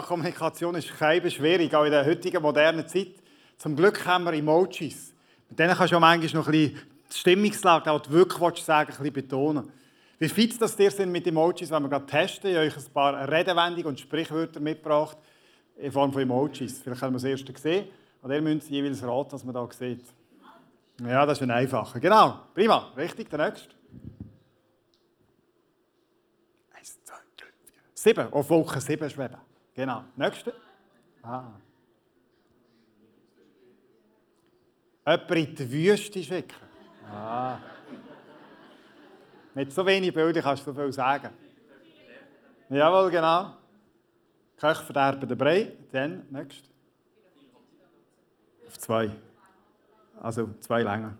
[0.00, 3.16] Ja, Kommunikation ist kein schwierig, auch in der heutigen modernen Zeit.
[3.58, 5.12] Zum Glück haben wir Emojis.
[5.46, 6.80] Mit denen kannst du ja manchmal noch ein bisschen
[7.12, 9.70] die Stimmungslage, die du wirklich sagen ein bisschen betonen.
[10.18, 12.92] Wie fit das dir sind mit Emojis, wenn wir gerade testen, ich habe euch ein
[12.94, 15.18] paar Redewendungen und Sprichwörter mitgebracht
[15.76, 16.80] in Form von Emojis.
[16.80, 17.88] Vielleicht haben wir das erste gesehen.
[18.22, 20.04] Und ihr müsst jeweils raten, was man da sieht.
[21.02, 22.00] Ja, das ist ein einfacher.
[22.00, 22.90] Genau, prima.
[22.96, 23.74] Richtig, der nächste.
[26.72, 27.82] Eins, zwei, drei, vier.
[27.92, 29.49] Sieben, auf Wolken sieben schweben.
[29.80, 30.04] Genau.
[30.14, 30.52] Nächste.
[31.22, 31.52] Ah.
[35.06, 36.54] Jemand in die Wüste schicken.
[37.10, 37.56] Ah.
[39.54, 41.30] Mit so wenig Bildern kannst du so viel sagen.
[42.68, 43.54] Jawohl, genau.
[44.58, 45.72] Köche verderben den Brei.
[45.90, 46.68] Dann, nächst.
[48.66, 49.10] Auf zwei.
[50.20, 51.16] Also zwei Längen.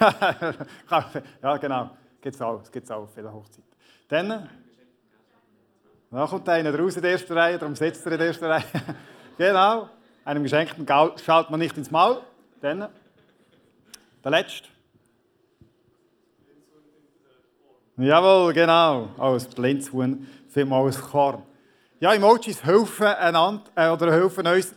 [1.42, 1.96] ja, genau.
[2.20, 3.70] Gibt es auch, auch auf vielen Hochzeiten.
[4.08, 4.48] Dann.
[6.12, 8.64] Da kommt einer raus in der ersten Reihe, darum sitzt er in der ersten Reihe.
[9.38, 9.88] genau.
[10.24, 12.20] Einem geschenkten Gaul schaut man nicht ins Maul.
[12.60, 12.88] Dann.
[14.24, 14.68] Der letzte.
[17.96, 19.10] Jawohl, genau.
[19.18, 21.44] Als Blindshuhn, vielmals Korn.
[22.00, 24.74] Ja, Emojis helfen, einander, äh, oder helfen uns,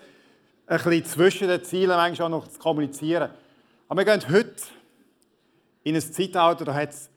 [0.68, 3.32] ein bisschen zwischen den Zielen manchmal noch zu kommunizieren.
[3.88, 4.56] Aber wir gehen heute
[5.84, 7.10] in ein Zeitalter, da hat es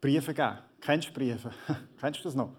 [0.00, 0.58] Briefe gegeben.
[0.80, 1.50] Kennst du Briefe?
[2.00, 2.50] Kennst du das noch?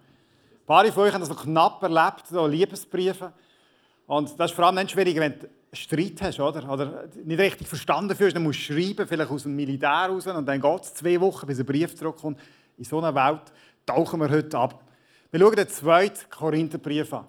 [0.72, 3.34] Paar von euch haben das noch knapp erlebt, so Liebesbriefe.
[4.08, 6.72] Und das ist vor allem dann schwierig, wenn du Streit hast, oder?
[6.72, 10.46] Oder nicht richtig verstanden fühlst, dann musst du schreiben, vielleicht aus dem Militär raus, und
[10.46, 12.40] dann geht es zwei Wochen, bis ein Brief zurückkommt.
[12.78, 13.42] In so einer Welt
[13.86, 14.82] tauchen wir heute ab.
[15.30, 17.26] Wir schauen den zweiten Korintherbrief an.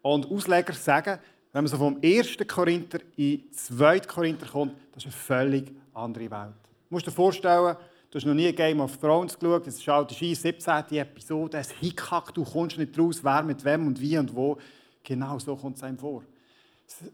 [0.00, 1.18] Und Ausleger sagen,
[1.52, 2.38] wenn man so vom 1.
[2.48, 4.00] Korinther in den 2.
[4.00, 6.54] Korinther kommt, das ist eine völlig andere Welt.
[6.88, 7.76] Du musst dir vorstellen,
[8.14, 10.98] du hast noch nie Game of Thrones geschaut, jetzt schaltest du ein, 17.
[10.98, 14.56] Episode, es Hickhack, du kommst nicht raus, wer mit wem und wie und wo.
[15.02, 16.22] Genau so kommt es einem vor.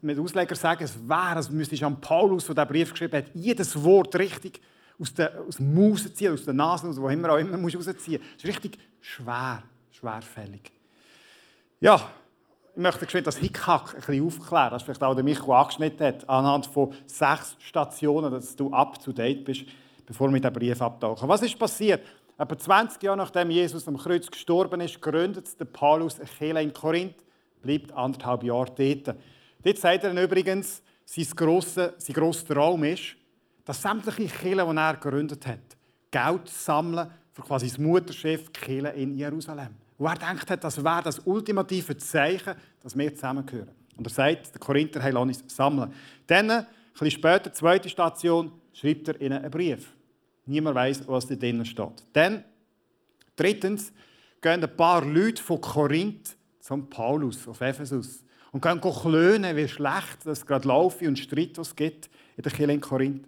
[0.03, 3.83] Mit Ausleger sagen, es wäre, als müsste an Paulus, der diesen Brief geschrieben hat, jedes
[3.83, 4.61] Wort richtig
[4.99, 7.77] aus, der, aus dem Maus ziehen, aus der Nase, aus wo immer auch immer musst
[7.77, 8.21] rausziehen.
[8.37, 10.71] Es ist richtig schwer, schwerfällig.
[11.79, 12.11] Ja,
[12.75, 16.29] ich möchte geschwind das Hickhack ein bisschen aufklären, das vielleicht auch der Michael angeschnitten hat,
[16.29, 19.65] anhand von sechs Stationen, dass du up to date bist,
[20.05, 21.27] bevor wir den Brief abtauchen.
[21.27, 22.05] Was ist passiert?
[22.37, 26.73] Etwa 20 Jahre nachdem Jesus am Kreuz gestorben ist, gründet der Paulus eine Kirche in
[26.73, 27.15] Korinth,
[27.61, 29.17] bleibt anderthalb Jahre dort.
[29.63, 33.15] Dort sagt er übrigens, sein grosser, sein grosser Traum ist,
[33.65, 35.59] dass sämtliche Kirchen, die er gegründet hat,
[36.09, 39.75] Geld sammeln für quasi das Mutterschiff Kirche in Jerusalem.
[39.97, 43.69] Und er denkt, das wäre das ultimative Zeichen, dass wir zusammengehören.
[43.97, 45.93] Und er sagt, der Korinther hat uns sammeln.
[46.25, 49.93] Dann, bisschen später, zweite Station, schreibt er ihnen einen Brief.
[50.45, 52.03] Niemand weiß, was da drinnen steht.
[52.13, 52.43] Dann,
[53.35, 53.93] drittens,
[54.41, 60.25] gehen ein paar Leute von Korinth zum Paulus auf Ephesus und gehen klönen, wie schlecht
[60.25, 63.27] es gerade laufe und Streit, was es gibt in der Kirche in Korinth.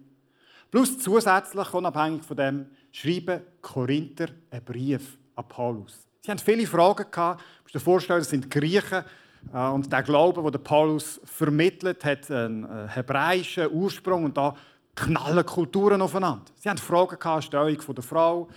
[0.70, 6.06] Plus zusätzlich, unabhängig von dem, schreiben Korinther einen Brief an Paulus.
[6.20, 7.06] Sie haben viele Fragen.
[7.12, 9.04] Du musst dir vorstellen, das sind Griechen.
[9.52, 14.54] Äh, und der Glaube, den Paulus vermittelt, hat einen äh, hebräischen Ursprung und da
[14.94, 16.44] knallen Kulturen aufeinander.
[16.56, 18.48] Sie haben Fragen gehabt, Stellung der Frau,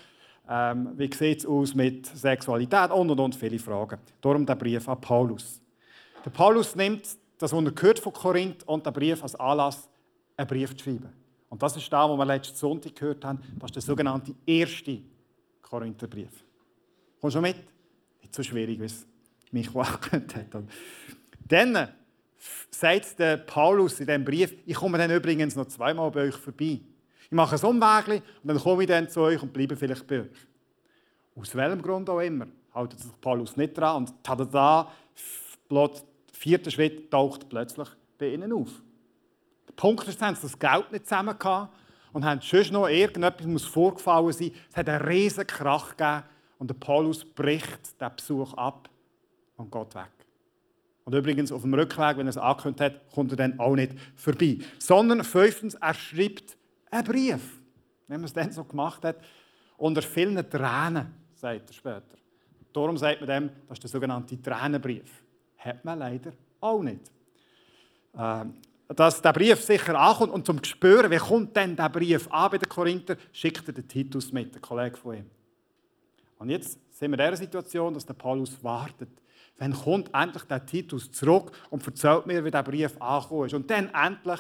[0.50, 4.00] ähm, wie sieht es aus mit Sexualität und und und viele Fragen.
[4.22, 5.62] Darum der Brief an Paulus.
[6.24, 7.08] Der Paulus nimmt
[7.38, 9.90] das, was er gehört von Korinth und den Brief als Anlass,
[10.36, 11.10] einen Brief zu schreiben.
[11.50, 13.40] Und das ist da, wo wir letzten Sonntag gehört haben.
[13.60, 15.00] Das ist der sogenannte erste
[15.62, 16.44] Korintherbrief.
[17.20, 17.58] Kommst du mit?
[18.22, 19.06] Nicht so schwierig, wie es
[19.52, 20.64] mich angekündigt hat.
[21.48, 21.90] Dann
[22.70, 26.82] sagt der Paulus in diesem Brief, ich komme dann übrigens noch zweimal bei euch vorbei.
[27.26, 30.22] Ich mache ein Umweg und dann komme ich dann zu euch und bleibe vielleicht bei
[30.22, 30.48] euch.
[31.36, 34.92] Aus welchem Grund auch immer hält sich Paulus nicht dran und tada,
[35.70, 35.92] der
[36.32, 38.70] vierte Schritt taucht plötzlich bei ihnen auf.
[39.68, 41.76] Der Punkt ist, sie haben das Geld nicht zusammen gehabt
[42.14, 44.52] und haben schon noch irgendetwas muss vorgefallen sein.
[44.70, 46.24] Es hat einen riesen Krach gegeben
[46.60, 48.90] und der Paulus bricht den Besuch ab
[49.58, 50.12] und geht weg.
[51.04, 53.94] Und übrigens, auf dem Rückweg, wenn er es angekündigt hat, kommt er dann auch nicht
[54.16, 54.60] vorbei.
[54.80, 56.58] Sondern fünftens, er schreibt
[56.92, 57.62] einen Brief,
[58.08, 59.18] wenn man es dann so gemacht hat,
[59.78, 61.14] unter vielen Tränen.
[61.34, 62.18] sagt er später.
[62.74, 65.24] Darum sagt man dem, das ist der sogenannte Tränenbrief.
[65.58, 67.12] Hat man leider auch nicht.
[68.18, 68.54] Ähm,
[68.90, 72.58] dass der Brief sicher ankommt und zum spüren, wie kommt denn der Brief an bei
[72.58, 75.26] den Korinther, schickt er den Titus mit, der Kollege von ihm.
[76.40, 79.10] Und jetzt sind wir in der Situation, dass der Paulus wartet.
[79.60, 83.54] Wann kommt endlich der Titus zurück und erzählt mir, wie der Brief angekommen ist.
[83.54, 84.40] Und dann endlich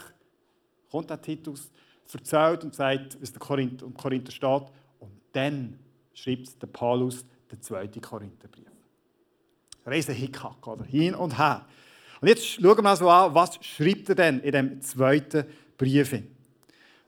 [0.92, 1.72] kommt der Titus,
[2.14, 4.64] erzählt und sagt, wie es der Korinther, um Korinther steht.
[5.00, 5.80] Und dann
[6.14, 8.68] schreibt der Paulus den zweiten Korintherbrief.
[9.86, 10.84] Riesen Hickhack, oder?
[10.84, 11.66] Hin und her.
[12.22, 15.46] Und jetzt schauen wir mal so an, was schreibt er denn in dem zweiten
[15.78, 16.14] Brief?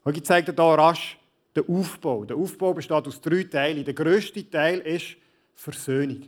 [0.03, 1.17] Und ich zeige dir hier rasch
[1.55, 2.25] den Aufbau.
[2.25, 3.83] Der Aufbau besteht aus drei Teilen.
[3.83, 5.17] Der grösste Teil ist
[5.55, 6.23] Versöhnung.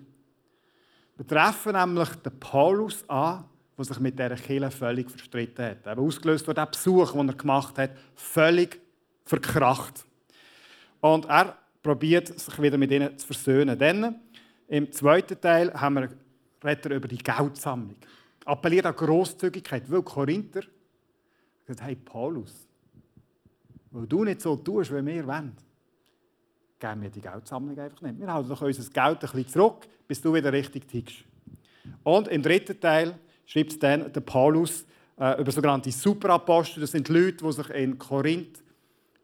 [1.22, 3.44] Wir treffen nämlich den Paulus an,
[3.78, 5.86] der sich mit dieser Kirche völlig verstritten hat.
[5.86, 8.82] Eben ausgelöst durch den Besuch, den er gemacht hat, völlig
[9.24, 10.04] verkracht.
[11.00, 13.78] Und er probiert, sich wieder mit ihnen zu versöhnen.
[13.78, 14.16] Dann,
[14.68, 16.10] im zweiten Teil, haben wir,
[16.64, 17.98] redet er über die Geldsammlung.
[18.46, 20.64] Appelliert an Grosszügigkeit, weil Korinther
[21.68, 22.68] sagt, hey Paulus,
[23.92, 25.56] weil du nicht so tust, wie wir wollen,
[26.82, 28.20] geben wir die Geldsammlung einfach nicht.
[28.20, 31.24] Wir halten doch unser Geld ein bisschen zurück, bis du wieder richtig tickst.
[32.04, 34.86] Und im dritten Teil schreibt dann der Paulus
[35.18, 36.82] äh, über sogenannte Superapostel.
[36.82, 38.62] Das sind Leute, die sich in Korinth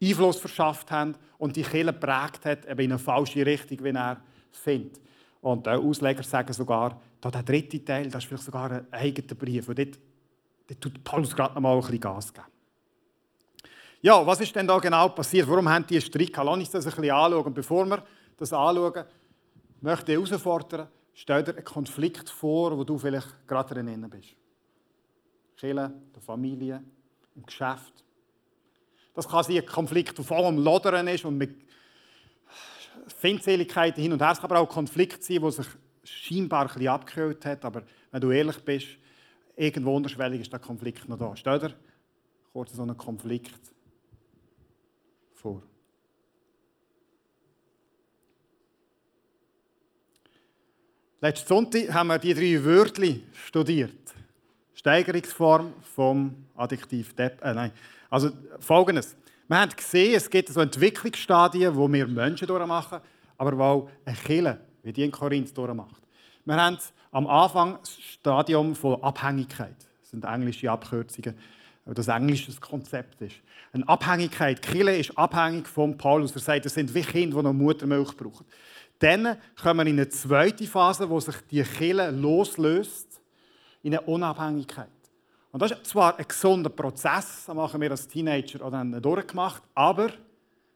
[0.02, 4.22] Einfluss verschafft haben und die Kirche geprägt hat, eben in eine falsche Richtung, wie er
[4.52, 5.02] findet.
[5.42, 9.36] Und die Ausleger sagen sogar, da der dritte Teil, das ist vielleicht sogar ein eigener
[9.36, 9.68] Brief.
[9.68, 10.00] Und dort,
[10.68, 12.46] dort tut Paulus gerade noch mal ein bisschen Gas geben.
[14.02, 15.48] Ja, was ist denn da genau passiert?
[15.50, 16.46] Warum haben die Streit gehabt?
[16.46, 17.54] Lass uns das ein bisschen anschauen.
[17.54, 18.04] Bevor wir
[18.38, 19.06] das anschauen,
[19.82, 24.36] möchte ich herausfordern, stell dir einen Konflikt vor, wo du vielleicht gerade drin bist.
[25.58, 26.84] Kirche, der Familie,
[27.36, 28.04] im Geschäft.
[29.16, 31.56] Das kann sein ein Konflikt, der vor allem Lodern ist und mit
[33.08, 34.32] Feindseligkeiten hin und her.
[34.32, 35.68] Es kann aber auch ein Konflikt sein, der sich
[36.04, 37.66] scheinbar ein abgekühlt hat.
[37.66, 38.88] Aber wenn du ehrlich bist,
[39.56, 41.36] irgendwo unterschwellig ist der Konflikt noch da.
[41.36, 41.74] Stell dir
[42.54, 43.74] kurz so einen Konflikt
[45.48, 45.62] vor.
[51.22, 53.04] Letzten Sonntag haben wir die drei Wörter
[53.34, 54.14] studiert.
[54.76, 57.44] Steigerungsform vom Adjektiv Depp.
[57.44, 57.72] Äh, nein.
[58.10, 58.30] Also
[58.60, 59.16] folgendes.
[59.48, 63.00] Wir haben gesehen, es gibt so Entwicklungsstadien, wo wir Menschen durchmachen,
[63.38, 66.04] aber auch eine Kille, wie die in Korinth durchmacht.
[66.46, 66.78] Wir haben
[67.12, 69.76] am Anfang das Stadium von Abhängigkeit.
[70.02, 71.36] Das sind englische Abkürzungen
[71.94, 73.36] das englische Konzept ist.
[73.72, 74.62] Eine Abhängigkeit.
[74.62, 76.34] Kille ist abhängig von Paulus.
[76.36, 78.46] Er sagt, das sind wie Kinder, die noch Muttermilch brauchen.
[79.00, 83.22] Dann kommen wir in eine zweite Phase, wo sich die Kille loslöst,
[83.84, 84.90] in eine Unabhängigkeit.
[85.52, 89.64] Und das ist zwar ein gesunder Prozess, das machen wir als Teenager oder dann durchgemacht,
[89.74, 90.10] aber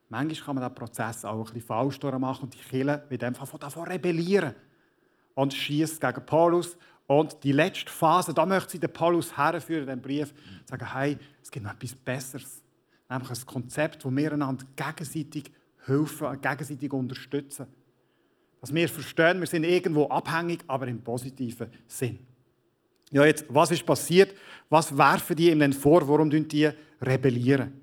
[0.09, 3.49] manchmal kann man diesen Prozess auch ein bisschen falsch durchmachen und die Kille wird einfach
[3.59, 4.55] davon rebellieren
[5.35, 6.77] und schießt gegen Paulus
[7.19, 10.33] und die letzte Phase, da möchte sie den Paulus herführen, den Brief,
[10.65, 12.61] sagen, hey, es gibt noch etwas Besseres.
[13.09, 15.51] Nämlich ein Konzept, wo wir einander gegenseitig
[15.85, 17.67] helfen, gegenseitig unterstützen.
[18.61, 22.19] Dass wir verstehen, wir sind irgendwo abhängig, aber im positiven Sinn.
[23.11, 24.33] Ja, jetzt, was ist passiert?
[24.69, 26.07] Was werfen die ihm denn vor?
[26.07, 26.69] Warum die
[27.01, 27.73] rebellieren?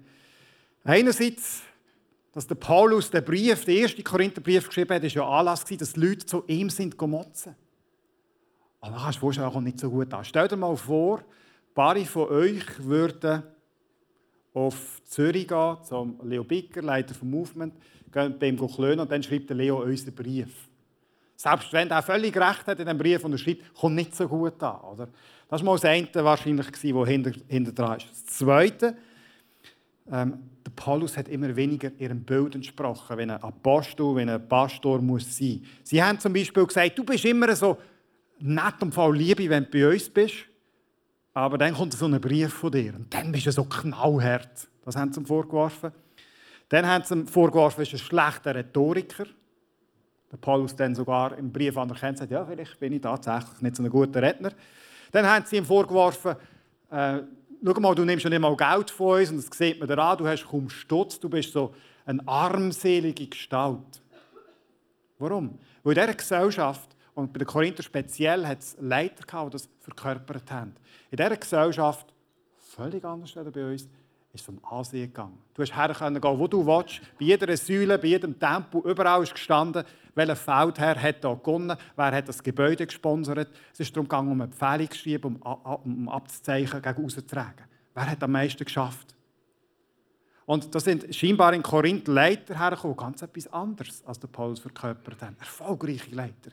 [0.85, 1.65] Einerseits,
[2.33, 5.97] dass der Paulus den Brief, den ersten Korintherbrief geschrieben hat, ist ja Anlass gewesen, dass
[5.97, 7.55] Leute zu ihm sind gemotzen.
[8.81, 10.25] Aber dann kannst du vorstellen, kommt nicht so gut an.
[10.25, 13.43] Stell dir mal vor, ein paar von euch würden
[14.55, 17.75] auf Zürich gehen, zum Leo Bicker, Leiter vom Movement,
[18.13, 20.69] gehen bei ihm klönen und dann schreibt der Leo unseren Brief.
[21.37, 24.27] Selbst wenn er völlig recht hat in dem Brief, den er schreibt, kommt nicht so
[24.27, 24.81] gut an.
[24.81, 25.09] Oder?
[25.49, 28.11] Das war mal das eine wahrscheinlich, was hinter, hinter dran ist.
[28.11, 28.97] Das Zweite,
[30.11, 35.01] ähm, der Paulus hat immer weniger ihrem Bild entsprochen, wenn ein Apostel, wenn ein Pastor
[35.01, 35.65] muss sein.
[35.85, 37.79] Sie haben zum Beispiel gesagt, du bist immer so
[38.41, 40.35] nett und voll Liebe, wenn du bei uns bist.
[41.35, 44.69] Aber dann kommt so ein Brief von dir und dann bist du so knallhart.
[44.85, 45.93] Das haben sie ihm vorgeworfen.
[46.69, 49.27] Dann haben sie ihm vorgeworfen, er ist ein schlechter Rhetoriker.
[50.31, 53.83] Der Paulus dann sogar im Brief anerkennt, sagt, ja, vielleicht bin ich tatsächlich nicht so
[53.83, 54.53] ein guter Redner.
[55.11, 56.37] Dann haben sie ihm vorgeworfen,
[56.91, 57.21] äh,
[57.65, 59.99] schau mal, du nimmst ja nicht mal Geld von uns und das sieht man dir
[59.99, 64.03] an, du hast kaum Stutz, du bist so eine armselige Gestalt.
[65.19, 65.59] Warum?
[65.83, 69.69] Weil in dieser Gesellschaft und bei den Korinther speziell hat es Leiter gehabt, die das
[69.81, 70.77] verkörpert haben.
[71.11, 72.15] In dieser Gesellschaft,
[72.59, 73.91] völlig anders als bei uns, ist
[74.43, 75.37] es um Ansehen gegangen.
[75.53, 79.83] Du hast hergehen, wo du willst, bei jeder Säule, bei jedem Tempel, überall ist gestanden,
[80.15, 83.49] welcher Feldherr hat da gewonnen, wer hat das Gebäude gesponsert.
[83.73, 87.65] Es ist darum gegangen, um eine Empfehlung zu schreiben, um, um abzuzeichnen, gegen rauszutragen.
[87.95, 89.17] Wer hat am meisten geschafft?
[90.47, 95.21] Und da sind scheinbar in Korinth Leiter hergekommen, ganz etwas anderes, als der Paulus verkörpert
[95.21, 95.35] hat.
[95.41, 96.53] Erfolgreiche Leiter,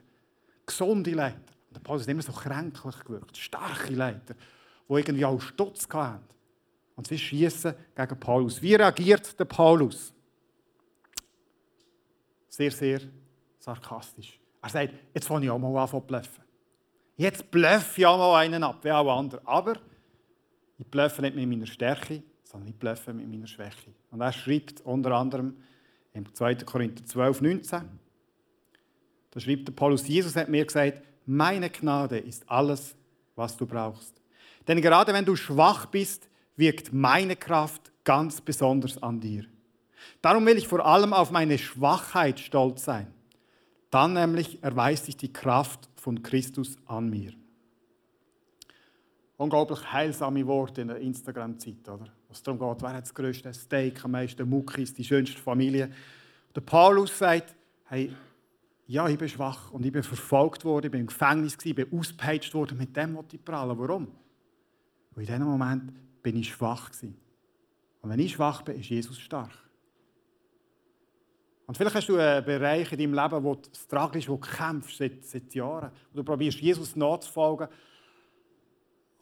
[0.65, 1.39] gesunde Leiter.
[1.73, 6.23] Der Paulus hat immer so kränklich gewirkt, starke Leiter, die irgendwie auch Stutz hatten.
[6.95, 8.61] Und sie schießen gegen Paulus.
[8.61, 10.13] Wie reagiert der Paulus?
[12.47, 13.01] Sehr, sehr
[13.59, 14.39] sarkastisch.
[14.61, 16.43] Er sagt, jetzt fange ich auch mal an zu bluffen.
[17.17, 19.41] Jetzt bluffe ich auch mal einen ab, wie auch andere.
[19.45, 19.73] Aber
[20.77, 23.93] ich bluffe nicht mit meiner Stärke, sondern ich bluffe mit meiner Schwäche.
[24.11, 25.57] Und er schreibt unter anderem
[26.13, 26.55] im 2.
[26.55, 27.81] Korinther 12, 19,
[29.35, 32.95] da schreibt der Paulus, Jesus hat mir gesagt, meine Gnade ist alles,
[33.35, 34.13] was du brauchst.
[34.65, 39.43] Denn gerade wenn du schwach bist, wirkt meine Kraft ganz besonders an dir.
[40.21, 43.07] Darum will ich vor allem auf meine Schwachheit stolz sein.
[43.89, 47.33] Dann nämlich erweist sich die Kraft von Christus an mir.
[49.35, 52.07] Unglaublich heilsame Worte in der Instagram-Zeit, oder?
[52.29, 55.91] Was darum geht, wer hat das größte Steak, am meisten Muckis, die schönste Familie.
[56.55, 57.53] Der Paulus sagt,
[57.89, 58.15] hey,
[58.87, 61.91] ja, ich bin schwach und ich bin verfolgt worden, ich bin im Gefängnis, ich bin
[61.91, 63.77] ausgepeitscht worden, mit dem wollte ich prallen.
[63.77, 64.07] Warum?
[65.11, 67.17] Weil in diesem Moment bin ich schwach gewesen.
[68.01, 69.51] Und wenn ich schwach bin, ist Jesus stark.
[71.65, 73.55] Und vielleicht hast du einen Bereich in deinem Leben, wo
[73.89, 75.89] tragisch, wo du kämpfst seit, seit Jahren.
[75.89, 77.67] Und du probierst, Jesus nachzufolgen.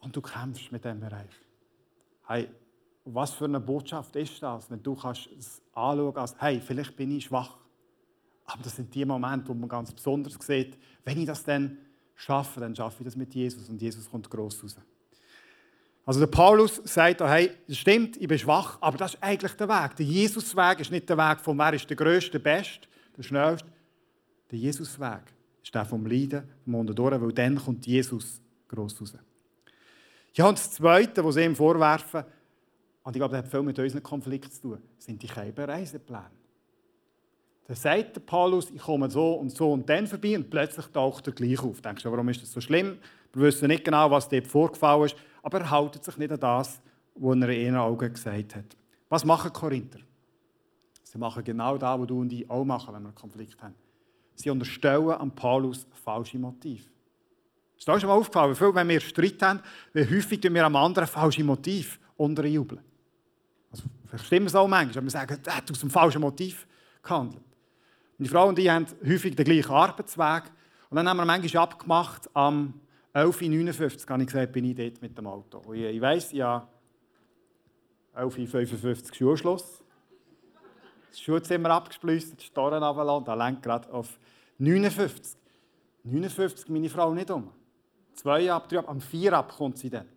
[0.00, 1.30] Und du kämpfst mit diesem Bereich.
[2.26, 2.50] Hey,
[3.06, 7.10] was für eine Botschaft ist das, wenn du kannst es anschauen kannst, hey, vielleicht bin
[7.12, 7.56] ich schwach.
[8.46, 11.78] Aber das sind die Momente, wo man ganz besonders sieht, wenn ich das dann
[12.14, 14.76] schaffe, dann schaffe ich das mit Jesus und Jesus kommt groß raus.
[16.06, 19.68] Also der Paulus sagt, hey, das stimmt, ich bin schwach, aber das ist eigentlich der
[19.68, 19.96] Weg.
[19.96, 22.86] Der Jesusweg ist nicht der Weg von wer ist der Größte, der Beste,
[23.16, 23.68] der Schnellste.
[24.50, 25.22] Der Jesusweg
[25.62, 29.14] ist der vom Leiden, vom Unterdurch, weil dann kommt Jesus gross raus.
[30.34, 32.24] Ja, und das Zweite, was sie ihm vorwerfen,
[33.02, 36.43] und ich glaube, das hat viel mit unseren Konflikten zu tun, sind die geheimen Reisepläne.
[37.66, 41.26] Dann sagt der Paulus, ich komme so und so und dann vorbei und plötzlich taucht
[41.26, 41.80] er gleich auf.
[41.80, 42.98] Denkst du, warum ist das so schlimm?
[43.32, 46.80] Wir wissen nicht genau, was dort vorgefallen ist, aber er hält sich nicht an das,
[47.14, 48.76] was er in ihren Augen gesagt hat.
[49.08, 50.00] Was machen Korinther?
[51.02, 53.74] Sie machen genau das, was du und ich auch machen, wenn wir einen Konflikt haben.
[54.34, 56.84] Sie unterstellen an Paulus falsche Motive.
[57.78, 59.60] Ist dir schon mal aufgefallen, wie wenn wir Streit haben,
[59.92, 62.82] wie häufig wir am anderen falsche Motiv unterjubeln?
[63.70, 66.66] Also, vielleicht stimmt es auch manchmal, aber wir sagen, er hat aus einem falschen Motiv
[67.02, 67.42] gehandelt.
[68.16, 70.44] Meine Frau und ich haben häufig den gleichen Arbeitsweg.
[70.88, 72.74] Und dann haben wir manchmal abgemacht, am
[73.12, 75.58] 11.59 Uhr habe ich gesagt, bin ich dort mit dem Auto.
[75.58, 76.68] Und ich, ich weiss, ja,
[78.14, 79.82] 11.55 Uhr Schulschluss.
[81.10, 84.18] Das Schulzimmer abgesplusst, die Storen runtergelassen, da lenkt gerade auf
[84.58, 85.36] 59.
[86.04, 87.50] 59 meine Frau nicht um.
[88.14, 90.08] Zwei ab, drei ab, am vier ab kommt sie dann.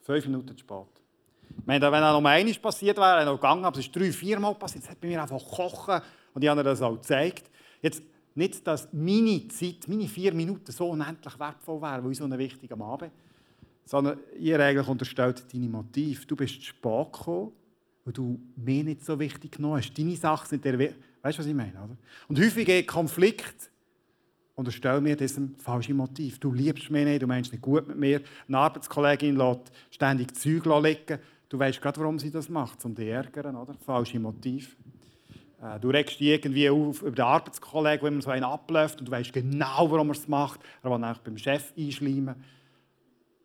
[0.00, 0.86] Fünf Minuten zu spät.
[1.58, 4.12] Ich meine, wenn er noch einmal passiert wäre, er noch gegangen, aber es ist drei,
[4.12, 6.00] vier Mal passiert, es hat bei mir einfach kochen
[6.34, 7.50] und ich habe ihr das auch gezeigt.
[7.82, 8.02] Jetzt
[8.34, 12.78] nicht, dass meine Zeit, meine vier Minuten so unendlich wertvoll wären, weil ich so wichtigen
[12.78, 13.10] Mann bin,
[13.84, 16.26] sondern ihr eigentlich unterstellt deine Motive.
[16.26, 17.52] Du bist spät gekommen,
[18.04, 19.92] weil du mir nicht so wichtig genommen hast.
[19.98, 20.78] Deine Sachen sind der
[21.22, 21.72] Weißt du, was ich meine?
[21.72, 21.96] Oder?
[22.28, 23.70] Und häufig geht Konflikt
[24.54, 26.38] unterstell mir diesem falschen Motiv.
[26.38, 28.20] Du liebst mich nicht, du meinst nicht gut mit mir.
[28.46, 31.18] Eine Arbeitskollegin lässt ständig Zeug liegen.
[31.48, 33.56] Du weißt gerade, warum sie das macht, um dich zu ärgern?
[33.84, 34.76] Falsche Motiv.
[35.62, 39.06] Äh, du regst dich irgendwie auf über den Arbeitskollegen, wenn man so einen abläuft und
[39.06, 40.60] du weißt genau, warum er es macht.
[40.82, 42.34] Er will auch beim Chef einschleimen.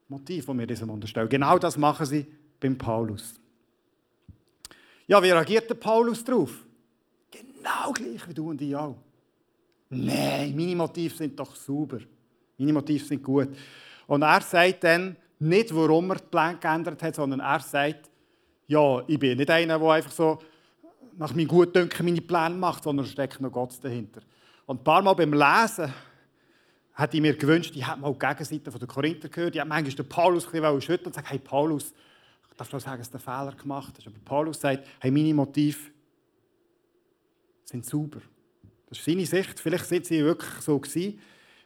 [0.07, 1.29] Motiv, das wir diesem unterstellen.
[1.29, 2.25] Genau das machen sie
[2.59, 3.35] beim Paulus.
[5.07, 6.65] Ja, wie reagiert der Paulus darauf?
[7.31, 8.95] Genau gleich wie du und ich auch.
[9.89, 11.99] Nein, meine Motive sind doch sauber.
[12.57, 13.49] Meine Motive sind gut.
[14.07, 18.09] Und er sagt dann nicht, warum er den Plan geändert hat, sondern er sagt,
[18.67, 20.39] ja, ich bin nicht einer, der einfach so
[21.17, 24.21] nach meinem Gutdünken meine Pläne macht, sondern steckt noch Gott dahinter.
[24.65, 25.93] Und ein paar Mal beim Lesen
[26.93, 29.55] hätte ich mir gewünscht, ich hätte mal die Gegenseite von der Korinther gehört.
[29.55, 31.93] Ich hätte manchmal den Paulus ein bisschen schütteln und sagen, hey Paulus,
[32.49, 34.07] ich darf nur sagen, dass du einen Fehler gemacht hast.
[34.07, 35.91] Aber Paulus sagt, hey, meine Motive
[37.65, 38.21] sind sauber.
[38.87, 39.59] Das ist seine Sicht.
[39.59, 41.19] Vielleicht sind sie wirklich so gewesen.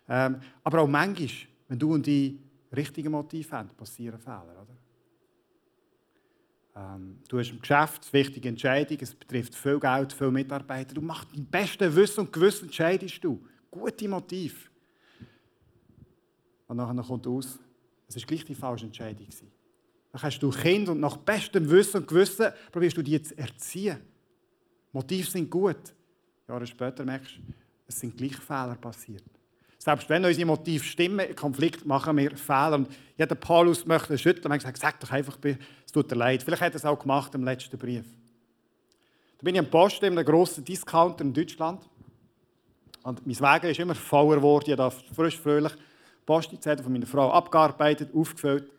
[0.08, 1.29] Ähm, aber auch manchmal,
[1.68, 2.39] wenn du und die
[2.75, 4.56] richtige Motive haben, passieren Fehler.
[4.63, 4.77] Oder?
[6.75, 10.93] Ähm, du hast im Geschäft wichtige Entscheidung, es betrifft viel Geld, viele Mitarbeiter.
[10.93, 13.43] Du machst dein bestes Wissen und Gewissen, entscheidest du.
[13.71, 14.69] Gute Motiv.
[16.67, 17.59] Und dann kommt aus,
[18.07, 19.27] es war gleich die falsche Entscheidung.
[20.11, 23.99] Dann hast du Kind und nach bestem Wissen und Gewissen probierst du die zu erziehen.
[24.91, 25.93] Motive sind gut.
[26.47, 27.53] Jahre später merkst du,
[27.88, 29.23] es sind gleich Fehler passiert.
[29.77, 32.75] Selbst wenn unsere Motive stimmen, im Konflikt machen wir Fehler.
[32.75, 35.38] Und jeder Paulus möchte schütteln, und gesagt, sag doch einfach,
[35.89, 36.43] es tut dir leid.
[36.43, 38.05] Vielleicht hat er es auch gemacht im letzten Brief.
[39.39, 41.81] Da bin ich am Posten in einem grossen Discounter in Deutschland.
[43.01, 44.69] Und mein Wagen ist immer voller geworden.
[44.69, 45.74] Ich habe frisch, fröhlich
[46.27, 48.72] Postzettel von meiner Frau abgearbeitet, aufgefüllt.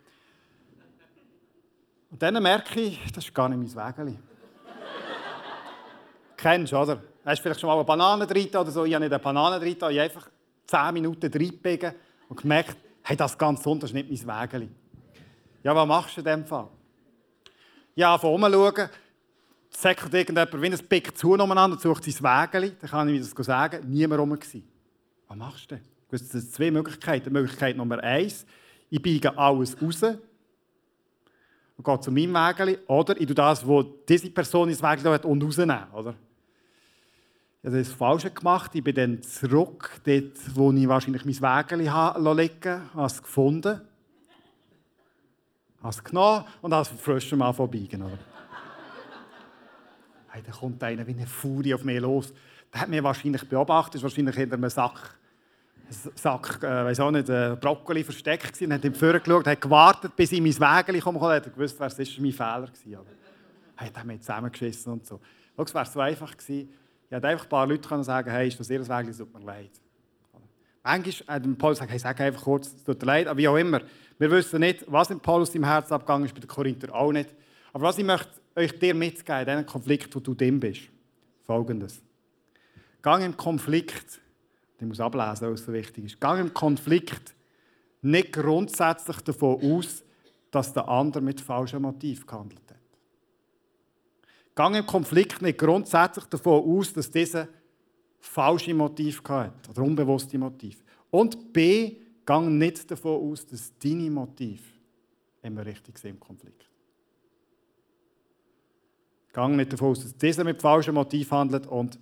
[2.12, 4.16] Und dann merke ich, das ist gar nicht mein Wägeli.
[6.36, 7.02] Kennst du, oder?
[7.24, 8.84] Hast du vielleicht schon mal eine Banane drin oder so?
[8.84, 10.30] Ich habe nicht eine Banane drin, ich habe einfach
[10.64, 11.92] 10 Minuten reingebiegen
[12.28, 14.68] und gemerkt, hey, das ganz unten ist nicht mein Wägeli.
[15.64, 16.68] Ja, was machst du in diesem Fall?
[17.94, 18.88] Ja, von oben schauen,
[19.70, 23.20] säckelt irgendjemand wie ein Pick zu umeinander und sucht sein Wägeli, dann kann ich mir
[23.20, 24.68] das sagen, niemand rum gewesen.
[25.28, 25.84] Was machst du denn?
[26.10, 27.32] Es sind zwei Möglichkeiten.
[27.32, 28.44] Möglichkeit Nummer eins,
[28.88, 30.02] ich biege alles raus
[31.76, 35.24] und gehe zu meinem Wägeli, oder ich tue das, was diese Person ins Wägeli hat,
[35.24, 36.14] und rausnehmen, oder?
[37.62, 38.74] Ich habe das Falsche gemacht.
[38.74, 43.80] Ich bin dann zurück, dort, wo ich wahrscheinlich mein Wägeli liegen habe, habe es gefunden,
[45.88, 48.04] es genommen und es frisch mal vorbeigen.
[50.28, 52.32] hey, da kommt einer wie eine Furie auf mich los.
[52.72, 55.18] Der hat mich wahrscheinlich beobachtet, ist wahrscheinlich hinter einem Sack,
[56.14, 60.30] Sack äh, weiß auch nicht, äh, Brokkoli versteckt gewesen, hat ihm vorgeschaut, hat gewartet, bis
[60.30, 62.94] ich mein Wägeli komme, hat er gewusst, was ist mein Fehler gewesen.
[62.94, 63.10] Oder?
[63.76, 65.18] Hey, der hat mich zusammengeschissen und so.
[65.56, 66.68] Schau, es wäre so einfach gewesen,
[67.06, 69.34] ich hätte einfach ein paar Leute können sagen hey, ist das ihr Weg, es tut
[69.34, 69.70] mir leid.
[70.84, 73.56] Manchmal hat Paulus gesagt, hey, sag einfach kurz, es tut mir leid, aber wie auch
[73.56, 73.80] immer.
[74.20, 77.34] Wir wissen nicht, was in Paulus im Herz abgegangen ist, bei den Korinther auch nicht.
[77.72, 80.82] Aber was ich möchte euch dir mitgeben, in diesem Konflikt, wo du drin bist,
[81.42, 82.02] folgendes.
[83.00, 84.20] Gang im Konflikt,
[84.78, 87.34] ich muss ablesen, was so wichtig ist, gang im Konflikt
[88.02, 90.04] nicht grundsätzlich davon aus,
[90.50, 92.76] dass der andere mit falschem Motiv gehandelt hat.
[94.54, 97.48] Gang im Konflikt nicht grundsätzlich davon aus, dass dieser
[98.18, 100.84] falsche Motiv hat oder unbewusste Motiv.
[101.10, 101.96] Und B,
[102.30, 104.62] gang nicht davon aus, dass deine Motiv
[105.42, 106.64] immer richtig sind im Konflikt.
[109.32, 111.98] Gang nicht davon aus, dass dieser mit falschem Motiv handelt und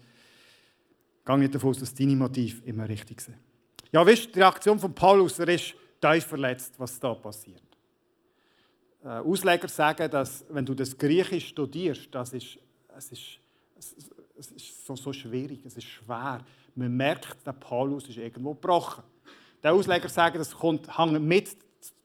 [1.24, 3.38] gang nicht davon aus, dass deine Motiv immer richtig sind.
[3.90, 7.62] Ja, wisst die Reaktion von Paulus, er ist tief verletzt, was da passiert.
[9.02, 12.58] Äh, Ausleger sagen, dass wenn du das Griechisch studierst, das ist,
[12.94, 13.38] es ist,
[14.36, 16.44] es ist so, so schwierig, es ist schwer.
[16.74, 19.04] Man merkt, der Paulus ist irgendwo gebrochen.
[19.62, 21.56] Die Ausleger sagen, das kommt, hängt mit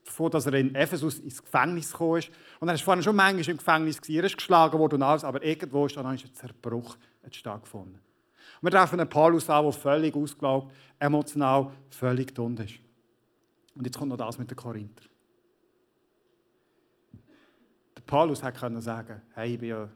[0.05, 2.29] davon, dass er in Ephesus ins Gefängnis gekommen ist.
[2.59, 5.43] Und er war vorhin schon manchmal im Gefängnis, er ist geschlagen worden und alles, aber
[5.43, 6.97] irgendwo ist dann ein Zerbruch
[7.31, 7.95] stattgefunden.
[7.95, 12.75] Und wir treffen einen Paulus an, der völlig ausgelaugt, emotional völlig dumm ist.
[13.75, 15.03] Und jetzt kommt noch das mit den Korinther.
[18.05, 19.89] Paulus hätte können sagen hey, ich bin ja,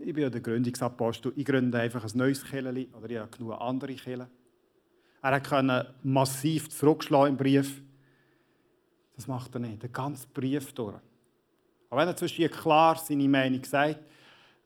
[0.00, 3.60] ich bin ja der Gründungsapostel, ich gründe einfach ein neues Kirche oder ich habe genug
[3.60, 4.26] andere Kirchen.
[5.22, 7.80] Er hätte massiv zurückschlagen im Brief.
[9.14, 10.96] Das macht er nicht, den ganzen Brief durch.
[11.88, 14.00] Auch wenn er zwischen klar seine Meinung sagt,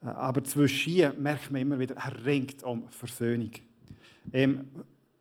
[0.02, 3.50] äh, aber zwischen merkt man immer wieder, er ringt um Versöhnung.
[4.32, 4.66] Im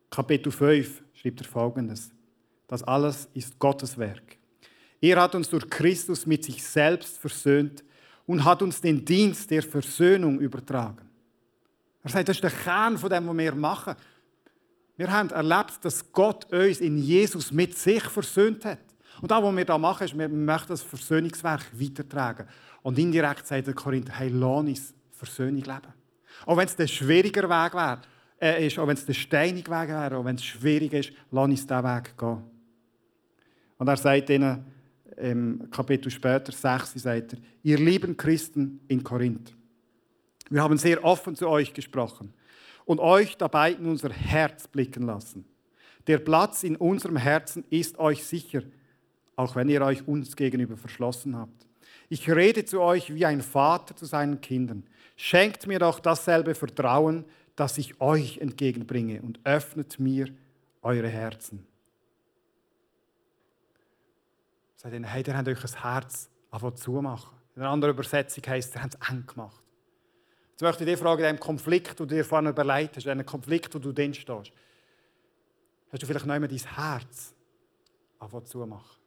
[0.09, 2.11] Kapitel 5 schreibt er folgendes:
[2.67, 4.37] Das alles ist Gottes Werk.
[5.01, 7.83] Er hat uns durch Christus mit sich selbst versöhnt
[8.25, 11.09] und hat uns den Dienst der Versöhnung übertragen.
[12.03, 13.95] Er sagt, das ist der Kern von dem, was wir machen.
[14.97, 18.79] Wir haben erlebt, dass Gott uns in Jesus mit sich versöhnt hat.
[19.21, 22.47] Und das, was wir da machen, ist, wir möchten das Versöhnungswerk weitertragen.
[22.81, 25.93] Und indirekt sagt der Korinther, hey, lass uns Versöhnung leben.
[26.45, 28.01] Auch wenn es der schwieriger Weg wäre,
[28.39, 31.45] äh, ist, auch wenn es der steinige Weg wäre, auch wenn es schwierig ist, lass
[31.45, 32.43] uns diesen Weg gehen.
[33.77, 34.65] Und er sagt ihnen,
[35.17, 39.53] im Kapitel später, 6, sagt er, ihr lieben Christen in Korinth,
[40.49, 42.33] wir haben sehr offen zu euch gesprochen
[42.85, 45.45] und euch dabei in unser Herz blicken lassen.
[46.07, 48.61] Der Platz in unserem Herzen ist euch sicher,
[49.35, 51.65] auch wenn ihr euch uns gegenüber verschlossen habt.
[52.09, 54.83] Ich rede zu euch wie ein Vater zu seinen Kindern.
[55.15, 60.27] Schenkt mir doch dasselbe Vertrauen, das ich euch entgegenbringe und öffnet mir
[60.81, 61.65] eure Herzen.
[64.75, 66.29] Sagt ihnen, hey, ihr habt euch ein Herz
[66.75, 67.35] zumachen.
[67.55, 69.64] In einer anderen Übersetzung heisst, ihr habt es eng gemacht.
[70.55, 73.11] Jetzt möchte ich dich fragen, in dem Konflikt, den du dir vorhin überlegt hast, in
[73.11, 74.53] einem Konflikt, wo du drin stehst,
[75.91, 77.35] hast du vielleicht noch einmal dein Herz
[78.45, 78.97] zumachen?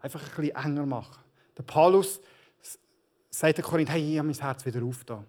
[0.00, 1.24] Einfach ein bisschen enger machen.
[1.56, 2.20] Der Paulus
[3.30, 5.26] sagt der Korinth, hey, ich habe mein Herz wieder aufgetan.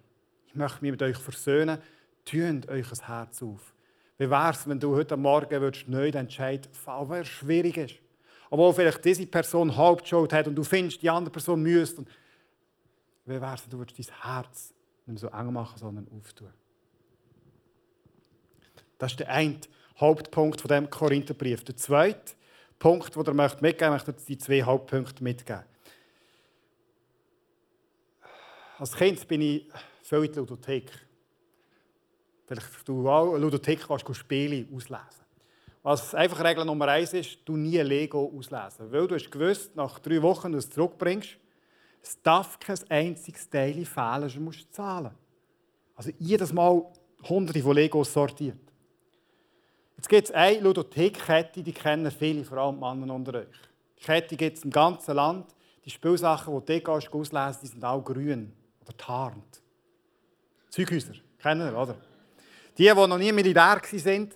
[0.47, 1.81] Ich möchte mich mit euch versöhnen.
[2.25, 3.73] Tönt euch ein Herz auf.
[4.17, 7.95] Wie wäre es, wenn du heute Morgen würdest neu entscheiden würdest, weil es schwierig ist?
[8.49, 12.05] obwohl vielleicht diese Person Hauptschuld hat und du findest, die andere Person müsste.
[13.25, 14.73] Wie wäre es, du würdest dein Herz
[15.05, 16.53] nicht so eng machen, sondern auftun?
[18.97, 19.59] Das ist der eine
[19.99, 21.63] Hauptpunkt von dem Korintherbrief.
[21.63, 22.33] Der zweite
[22.79, 25.63] Punkt, den er mitgeben möchte, möchte die zwei Hauptpunkte mitgeben.
[28.77, 29.67] Als Kind bin ich
[30.03, 30.91] viel in der Ludothek.
[32.45, 35.25] Vielleicht du auch Ludothek kannst du Spiele auslesen.
[35.81, 38.91] Was einfach Regel Nummer eins ist, du nie Lego auslesen.
[38.91, 41.38] Weil du hast gewusst, nach drei Wochen, dass du es zurückbringst,
[42.06, 45.12] es darf kein einziges Teil fehlen, sonst musst du zahlen.
[45.96, 46.86] Also jedes Mal
[47.28, 48.60] hunderte von Legos sortiert.
[49.98, 53.48] Jetzt gibt es eine Ludothek-Kette, die kennen viele, vor allem Männer unter euch.
[53.98, 55.48] Die Kette gibt es im ganzen Land.
[55.84, 59.62] Die Spielsachen, die du dort auslesen die sind auch grün oder tarnt.
[60.70, 61.96] Zeughäuser, kennen ihr, oder?
[62.78, 64.30] Die, die noch nie Militär waren,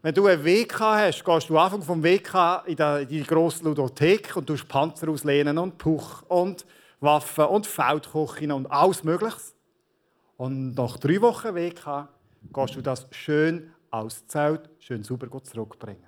[0.00, 4.36] wenn du einen WK hast, gehst du am Anfang vom WK in die, grosse Ludothek
[4.36, 6.64] und du Panzer auslehnen und Puch und
[7.00, 9.36] Waffen und Feldkochen und alles Mögliche.
[10.36, 12.08] Und nach drei Wochen WK
[12.52, 16.04] gehst du das schön aus Zelt, schön sauber zurückbringen.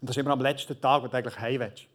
[0.00, 1.86] Und das ist immer am letzten Tag, wenn du eigentlich heim willst.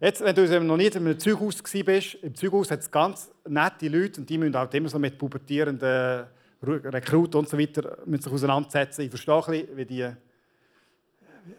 [0.00, 3.88] Jetzt, wenn du noch nie in einem Zeughaus bist, im Zeughaus hat es ganz nette
[3.88, 6.26] Leute und die müssen halt immer so mit pubertierenden
[6.62, 9.02] Rekruten und so weiter sich auseinandersetzen.
[9.02, 10.12] Ich verstehe ein bisschen, wie die,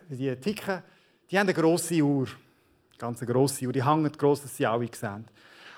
[0.07, 0.81] wie die ticken.
[1.29, 2.27] Die haben eine grosse Uhr.
[2.99, 3.73] Ganz grosse Uhr.
[3.73, 5.25] Die hängen gross, dass sie alle sehen.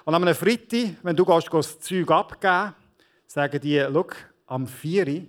[0.04, 2.74] Und einem Freitag, wenn du gehst, das Zeug abgeben
[3.28, 4.08] sagen die, schau,
[4.48, 5.28] am 4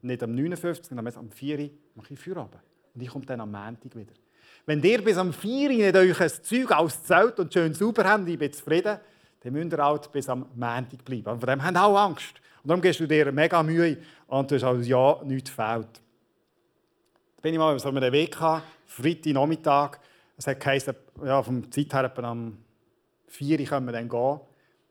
[0.00, 2.60] nicht am 59, sondern am 4 mache ich Feierabend.
[2.94, 4.12] Und ich komme dann am Montag wieder.
[4.66, 8.38] Wenn ihr bis am 4 nicht euch ein Zeug auszählt und schön sauber habt, ich
[8.38, 8.98] bin zufrieden,
[9.40, 11.28] dann müsst ihr halt bis am Montag bleiben.
[11.28, 12.40] Und von dem haben auch Angst.
[12.62, 13.98] Und darum gehst du dir mega Mühe
[14.28, 16.00] und du hast also ja nichts fehlt.
[17.36, 20.00] Da bin ich mal so einem Weg gehabt, Freitag Nachmittag.
[20.42, 22.58] Es hat geheißen, ja, vom Zeit her etwa am
[23.28, 24.40] 4 können wir dann gehen.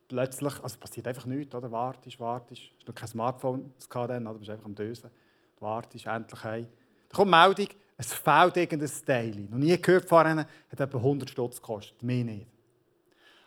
[0.08, 1.70] Plötzlich, also passiert einfach nichts, oder?
[1.70, 2.62] Wartest, wartest.
[2.62, 4.34] Du hast noch kein Smartphone dann, oder?
[4.36, 5.12] Du bist einfach am Dösen.
[5.58, 6.68] Du wartest endlich heim.
[7.10, 9.36] Da kommt Meldung, es fehlt irgendein Teil.
[9.50, 12.48] Noch nie gehört von ihnen, hat etwa 100 Stutz gekostet, mehr nicht.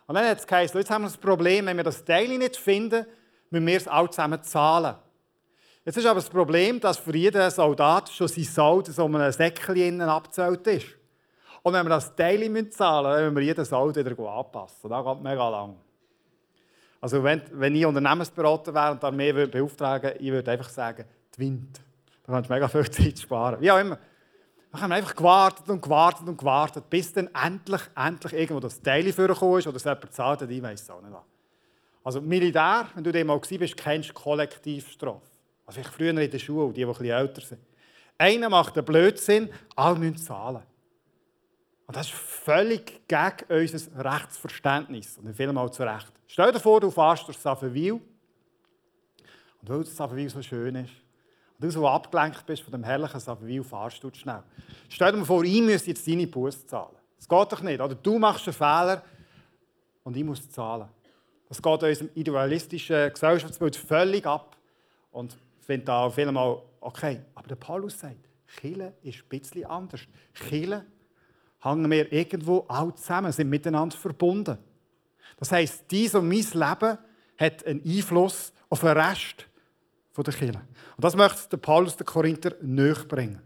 [0.05, 2.55] Und dann hat es geheißen, jetzt haben wir das Problem, wenn wir das Teil nicht
[2.55, 3.07] finden,
[3.49, 4.93] müssen wir es auch zusammen zahlen.
[5.83, 9.31] Jetzt ist aber das Problem, dass für jeden Soldat schon sein Sold in so einem
[9.31, 10.94] Säckchen abgezählt ist.
[11.65, 14.87] Und wenn wir das Teil zahlen müssen, dann müssen wir jeden Sold wieder anpassen.
[14.87, 15.75] Das geht mega lang.
[17.01, 21.05] Also wenn, wenn ich Unternehmensberater wäre und dann mehr beauftragen würde, ich würde einfach sagen,
[21.35, 21.81] die Wind.
[22.23, 23.59] Da kannst du mega viel Zeit sparen.
[23.59, 23.97] Wie auch immer.
[24.71, 28.79] Dann haben wir einfach gewartet und gewartet und gewartet, bis dann endlich, endlich irgendwo das
[28.79, 31.15] Teil vorgekommen ist oder es jemand zahlt hat, ich weiß es auch nicht.
[32.03, 35.25] Also Militär, wenn du dem mal bist, kennst du Kollektivstrafe.
[35.65, 37.61] Also ich früher in der Schule, die, die etwas älter sind.
[38.19, 40.61] Einer macht einen Blödsinn, alle müssen zahlen.
[41.87, 45.17] Und das ist völlig gegen unser Rechtsverständnis.
[45.17, 46.11] Und vielmal zu Recht.
[46.27, 47.93] Stell dir vor, du fährst durch Savenwil.
[47.93, 50.91] Und weil Savenwil so schön ist,
[51.57, 54.43] und du so abgelenkt bist von dem herrlichen Savenwil, fahrst du schnell.
[54.89, 56.95] Stell dir vor, ich müsste jetzt deine Buße zahlen.
[57.17, 57.79] Das geht doch nicht.
[57.79, 59.03] Oder du machst einen Fehler
[60.03, 60.89] und ich muss zahlen.
[61.47, 64.57] Das geht unserem idealistischen Gesellschaftsbild völlig ab.
[65.11, 68.27] Und ich finde da vielmal, okay, aber der Paulus sagt,
[68.59, 70.01] Chile ist ein bisschen anders.
[70.33, 70.85] Chile
[71.65, 74.57] hängen wir irgendwo alle zusammen, sind miteinander verbunden.
[75.37, 76.97] Das heisst, dies und mein Leben
[77.37, 79.47] hat einen Einfluss auf den Rest
[80.15, 80.61] der Kirche.
[80.95, 82.51] Und das möchte der Paulus den Korinther
[83.07, 83.41] bringen.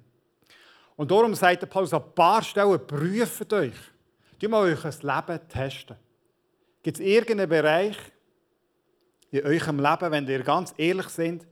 [0.95, 3.73] Und darum sagt der Paulus an ein paar Stellen, prüft euch.
[4.39, 5.95] Tut mal euch Leben testen.
[6.84, 7.97] Gibt es irgendeinen Bereich
[9.32, 11.45] in eurem Leben, wenn ihr ganz ehrlich seid,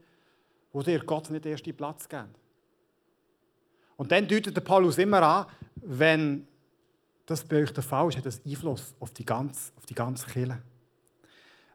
[0.72, 2.38] wo ihr Gott nicht ersten Platz gebt?
[3.96, 6.47] Und dann deutet der Paulus immer an, wenn
[7.30, 10.26] das bei euch der Fall ist, hat das Einfluss auf die ganze, auf die ganze
[10.26, 10.62] Kirche.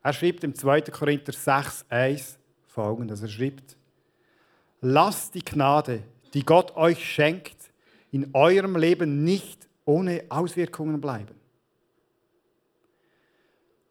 [0.01, 0.81] Er schreibt im 2.
[0.81, 3.21] Korinther 6, 1 folgendes.
[3.21, 3.77] Er schreibt,
[4.81, 7.71] lasst die Gnade, die Gott euch schenkt,
[8.11, 11.35] in eurem Leben nicht ohne Auswirkungen bleiben.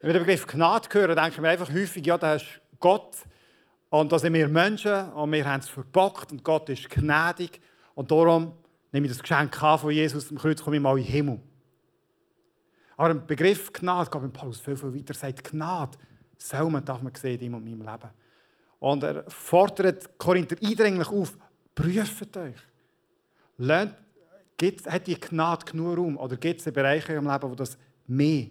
[0.01, 3.19] Wenn wir den Begriff Gnade hören, denken wir einfach häufig, ja, das ist Gott
[3.89, 7.61] und da sind wir Menschen und wir haben es verbockt und Gott ist gnädig
[7.95, 8.53] und darum
[8.91, 11.41] nehme ich das Geschenk von Jesus am Kreuz, komme ich mal in den Himmel.
[12.97, 15.15] Aber im Begriff Gnade geht Paulus viel, viel weiter.
[15.15, 15.99] Er sagt, Gnade
[16.85, 18.11] darf man sehen in meinem Leben.
[18.79, 21.37] Und er fordert Korinther eindringlich auf,
[21.75, 22.57] prüft euch.
[23.59, 23.95] Lernt,
[24.57, 26.17] gibt, hat die Gnade genug Raum?
[26.17, 28.47] Oder gibt es Bereiche im Leben, wo das mehr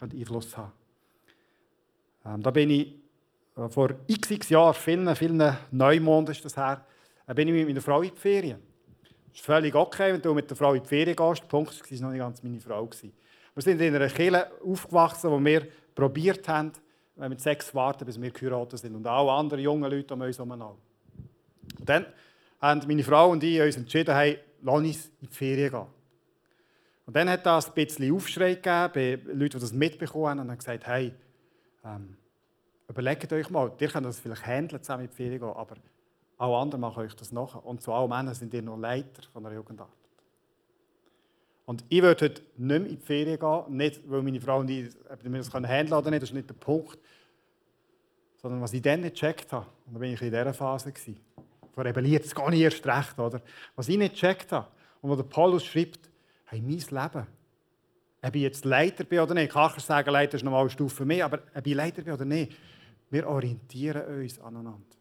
[0.00, 0.72] Einfluss haben
[2.24, 2.94] ähm, Da bin ich
[3.56, 6.84] äh, vor x, x Jahren, vielen, vielen Neumond ist das her,
[7.26, 8.58] äh, bin ich mit meiner Frau in die Ferien.
[9.28, 11.48] Das ist völlig okay, wenn du mit der Frau in die Ferien gehst.
[11.48, 12.88] Punkt war noch nicht ganz meine Frau.
[13.58, 16.70] Wir sind in einer Kirche aufgewachsen, wo wir probiert haben,
[17.16, 18.94] mit sechs warten, bis wir geheiratet sind.
[18.94, 20.52] Und auch andere junge Leute um uns herum.
[20.52, 20.78] Und
[21.84, 22.06] dann
[22.60, 25.86] haben meine Frau und ich uns entschieden, hey, lass uns in die Ferien gehen.
[27.04, 30.50] Und dann hat das ein bisschen Aufschrei gegeben bei Leuten, die das mitbekommen haben und
[30.50, 31.12] haben gesagt, hey,
[31.84, 32.16] ähm,
[32.88, 35.74] überlegt euch mal, ihr könnt das vielleicht handeln, zusammen in die Ferien gehen, aber
[36.36, 37.56] auch andere machen euch das nach.
[37.56, 40.07] Und zu allen Männern sind ihr noch Leiter von der Jugendarbeit.
[41.68, 44.70] Und ich würde heute nicht mehr in die Ferien gehen, nicht weil meine Frau und
[44.70, 46.98] ich das handeln können das ist nicht der Punkt,
[48.40, 51.20] sondern was ich dann nicht gecheckt habe, und da war ich in dieser Phase, gewesen,
[51.74, 53.42] von rebelliert, das gar nicht erst recht, oder?
[53.76, 54.66] Was ich nicht gecheckt habe,
[55.02, 56.08] und wo der Paulus schreibt,
[56.46, 57.26] hey, mein Leben,
[58.22, 61.04] ob ich jetzt Leiter bin oder nicht, ich kann sagen, Leiter ist nochmal eine Stufe
[61.04, 62.50] mehr, aber ob ich Leiter bin oder nicht,
[63.10, 64.96] wir orientieren uns aneinander.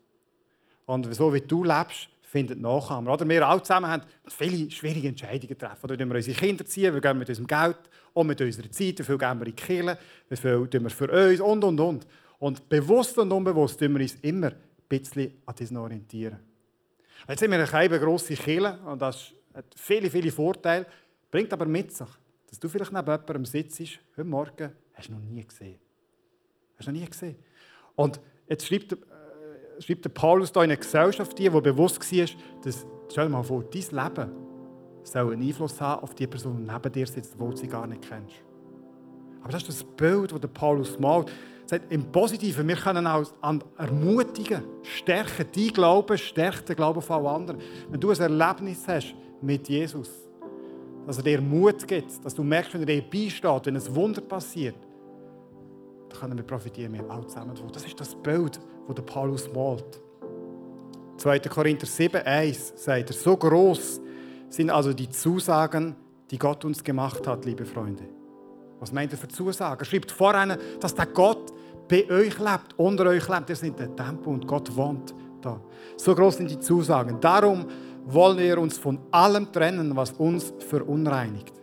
[0.86, 3.14] Und so wie du lebst, findet Nachahmer.
[3.14, 5.90] Oder wir alle zusammen haben viele schwierige Entscheidungen getroffen.
[5.90, 7.78] Oder wir unsere Kinder ziehen, wir gehen mit unserem Geld
[8.14, 10.90] und mit unserer Zeit, wie viel geben wir in die Kirche, wie viel tun wir
[10.90, 12.08] für uns und, und, und.
[12.40, 14.56] Und bewusst und unbewusst tun wir uns immer ein
[14.88, 16.40] bisschen an diesen orientieren.
[17.30, 20.86] Jetzt sind wir eine grosse Kirche und das hat viele, viele Vorteile,
[21.32, 22.08] bringt aber mit sich,
[22.50, 23.80] dass du vielleicht neben jemandem sitzt,
[24.18, 25.80] heute Morgen, hast du noch nie gesehen.
[26.78, 27.38] Hast du noch nie gesehen.
[27.96, 28.98] Und jetzt schreibt,
[29.80, 32.26] schreibt der Paulus da in eine Gesellschaft, die, die bewusst war,
[32.64, 34.32] dass, stell dir mal vor, dein Leben
[35.04, 38.08] soll einen Einfluss haben auf die Person, die neben dir sitzt, die du gar nicht
[38.08, 38.36] kennst.
[39.42, 41.32] Aber das ist das Bild, das der Paulus malt.
[41.66, 43.26] Sagt, Im Positiven, wir können auch
[43.78, 47.62] ermutigen, stärken dein Glauben, stärken den Glauben von anderen.
[47.90, 50.10] Wenn du ein Erlebnis hast mit Jesus,
[51.06, 54.22] dass er dir Mut gibt, dass du merkst, wenn er dir beisteht, wenn ein Wunder
[54.22, 54.76] passiert,
[56.20, 57.72] können wir profitieren, wir alle zusammen davon.
[57.72, 60.02] Das ist das Bild, das der Paulus malt.
[61.18, 61.40] 2.
[61.40, 64.02] Korinther 7, 1 sagt er, so groß
[64.50, 65.96] sind also die Zusagen,
[66.30, 68.04] die Gott uns gemacht hat, liebe Freunde.
[68.80, 69.80] Was meint er für Zusagen?
[69.80, 71.52] Er schreibt voran, dass der Gott
[71.88, 73.50] bei euch lebt, unter euch lebt.
[73.50, 75.60] Ihr seid der Tempel und Gott wohnt da.
[75.96, 77.20] So groß sind die Zusagen.
[77.20, 77.66] Darum
[78.06, 81.54] wollen wir uns von allem trennen, was uns verunreinigt.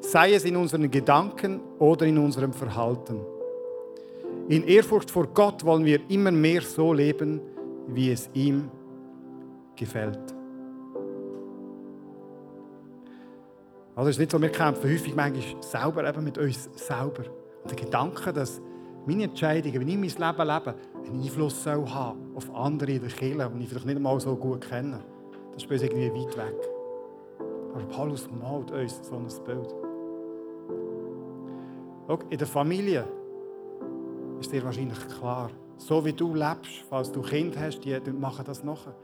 [0.00, 3.20] Sei es in unseren Gedanken oder in unserem Verhalten.
[4.50, 7.40] In Ehrfurcht vor Gott wollen wir immer mehr so leben,
[7.86, 8.68] wie es ihm
[9.76, 10.18] gefällt.
[13.94, 17.22] Also ist nicht so, wir kämpfen häufig manchmal selber eben mit uns selber.
[17.62, 18.60] Und der Gedanke, dass
[19.06, 20.74] meine Entscheidungen, wie ich mein Leben lebe,
[21.06, 24.34] einen Einfluss soll haben auf andere in der Kirche, die ich vielleicht nicht einmal so
[24.34, 24.98] gut kenne,
[25.52, 26.68] das ist irgendwie weit weg.
[27.72, 29.74] Aber Paulus malt uns so ein Bild.
[32.08, 33.19] Schau, in der Familie
[34.40, 38.64] ist dir wahrscheinlich klar, so wie du lebst, falls du Kind hast, die machen das
[38.64, 38.94] nachher.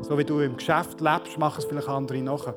[0.00, 2.54] So wie du im Geschäft lebst, machen es vielleicht andere nachher.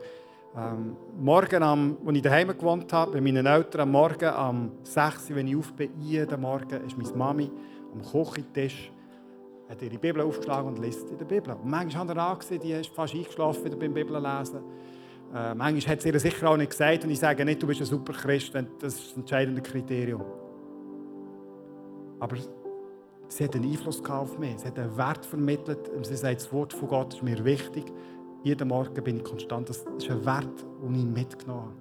[0.55, 5.31] Ähm, morgen, am, als ich daheim gewohnt habe, bei meinen Eltern, am Morgen um 6
[5.31, 7.51] Uhr, wenn ich auf bin, jeden Morgen ist meine Mami
[7.91, 8.91] am Kochentisch,
[9.67, 11.53] hat ihre Bibel aufgeschlagen und liest in der Bibel.
[11.53, 14.59] Und manchmal hat er angesehen, die ist fast eingeschlafen wieder beim Bibellesen.
[15.33, 17.81] Äh, manchmal hat sie ihr sicher auch nicht gesagt und ich sage nicht, du bist
[17.81, 20.23] ein super Christ, das ist das entscheidende Kriterium.
[22.23, 22.37] Aber
[23.27, 26.71] sie hat einen Einfluss auf mich, sie hat einen Wert vermittelt sie sagt, das Wort
[26.71, 27.83] von Gott ist mir wichtig
[28.43, 29.69] jeden Morgen bin ich konstant.
[29.69, 31.71] Das ist ein Wert, den ich mitgenommen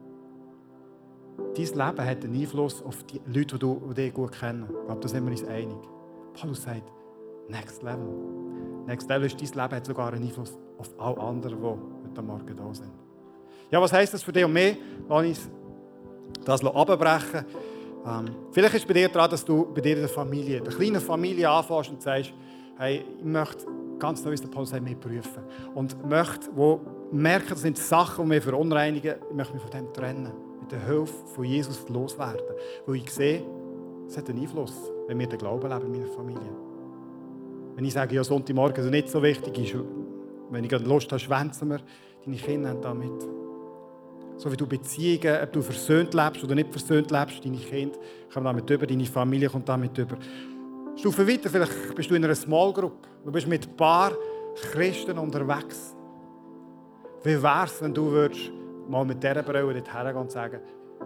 [1.37, 1.52] habe.
[1.55, 4.66] Dein Leben hat einen Einfluss auf die Leute, die die dich gut kennen.
[4.68, 5.76] Ich glaube, da sind wir uns einig.
[6.35, 6.92] Paulus sagt,
[7.48, 8.09] Next Level.
[8.87, 12.57] Next Level ist, dein Leben hat sogar einen Einfluss auf alle anderen, die heute Morgen
[12.57, 12.92] da sind.
[13.70, 14.76] Ja, was heisst das für dich und mich?
[15.09, 15.50] Lass uns
[16.44, 17.44] das abbrechen.
[18.06, 21.48] Ähm, vielleicht ist bei dir dran, dass du bei dir der Familie, der kleinen Familie
[21.48, 22.32] anfängst und sagst,
[22.78, 23.66] hey, ich möchte
[24.02, 25.44] ganz neu ist der Paulus sagt, wir prüfen.
[25.74, 26.80] Und möchte, wo
[27.12, 30.32] merken, das sind Sachen, die wir verunreinigen, ich möchte mich von dem trennen.
[30.60, 32.42] Mit der Hilfe von Jesus loswerden.
[32.84, 33.44] Weil ich sehe,
[34.08, 34.74] es hat einen Einfluss,
[35.06, 36.50] wenn wir den Glauben leben in meiner Familie.
[37.76, 39.80] Wenn ich sage, ja, Sonntagmorgen ist nicht so wichtig, ist,
[40.50, 41.80] wenn ich Lust habe, schwänzen wir,
[42.24, 43.41] deine Kinder haben damit.
[44.42, 47.96] So wie du Beziehungen, ob du versöhnt lebst oder nicht versöhnt lebst, deine Kinder
[48.35, 50.16] kommen damit über, deine Familie kommt damit über.
[50.96, 53.07] Stufe weiter, vielleicht bist du in einer Small Group.
[53.24, 54.11] Du bist mit ein paar
[54.57, 55.94] Christen unterwegs.
[57.22, 58.50] Wie wäre es, wenn du würdest
[58.88, 60.59] mal mit dieser Brille dorthin gehen und sagen,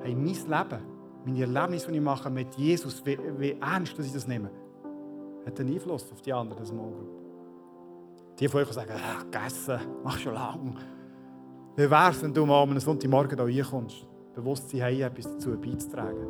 [0.03, 0.83] hey, mein Leben,
[1.27, 4.51] meine Erlebnisse, die ich mache mit Jesus, wie, wie ernst dass ich das nehme,
[5.45, 7.11] hat einen Einfluss auf die anderen Small Group.
[8.39, 10.96] Die von euch sagen, ah, gegessen, mach schon lange.
[11.77, 16.27] Wie wäre es, wenn du mal am Sonntagmorgen hier reinkommst, Bewusstsein haben, etwas dazu beizutragen?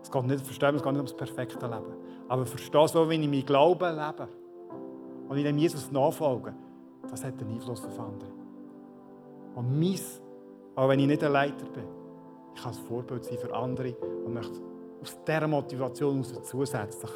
[0.00, 1.96] Es geht nicht, verstehen, es geht nicht ums perfekte Leben.
[2.28, 4.28] Aber verstehe so, wie ich mein Glauben lebe
[5.28, 6.54] und in dem Jesus nachfolge,
[7.10, 8.30] das hat einen Einfluss auf andere.
[9.56, 9.98] Und mein,
[10.76, 11.84] auch wenn ich nicht ein Leiter bin,
[12.54, 14.60] ich kann ein Vorbild sein für andere und möchte
[15.02, 17.10] aus dieser Motivation heraus zusätzlich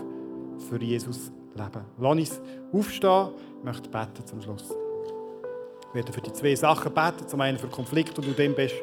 [0.68, 1.84] für Jesus leben.
[1.98, 2.40] Lass uns
[2.72, 3.28] aufstehen.
[3.58, 4.85] Ich möchte beten zum Schluss.
[5.88, 7.26] Ich werde für die zwei Sachen beten.
[7.26, 8.74] Zum einen für Konflikt, wo du dem bist.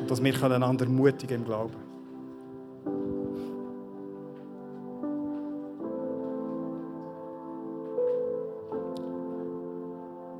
[0.00, 1.92] Und dass wir einander mutigen im Glauben.